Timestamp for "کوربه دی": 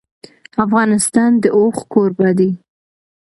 1.91-2.49